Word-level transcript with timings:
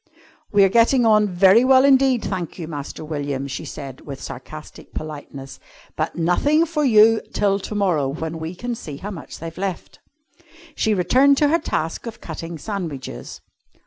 "We're 0.51 0.67
getting 0.69 1.05
on 1.05 1.27
very 1.27 1.63
well 1.63 1.85
indeed, 1.85 2.23
thank 2.23 2.57
you, 2.57 2.67
Master 2.67 3.05
William," 3.05 3.45
she 3.47 3.65
said 3.65 4.01
with 4.01 4.19
sarcastic 4.19 4.95
politeness, 4.95 5.59
"but 5.95 6.15
nothing 6.15 6.65
for 6.65 6.83
you 6.83 7.21
till 7.33 7.59
to 7.59 7.75
morrow, 7.75 8.07
when 8.07 8.39
we 8.39 8.55
can 8.55 8.73
see 8.73 8.97
how 8.97 9.11
much 9.11 9.37
they've 9.37 9.55
left." 9.59 9.99
She 10.73 10.95
returned 10.95 11.37
to 11.37 11.49
her 11.49 11.59
task 11.59 12.07
of 12.07 12.19
cutting 12.19 12.57
sandwiches. 12.57 13.41